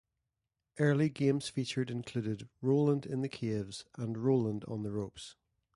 Early 0.79 1.09
games 1.09 1.47
featured 1.49 1.91
included 1.91 2.49
"Roland 2.59 3.05
in 3.05 3.21
the 3.21 3.29
Caves" 3.29 3.85
and 3.99 4.17
"Roland 4.17 4.65
on 4.67 4.81
the 4.81 4.89
Ropes". 4.91 5.35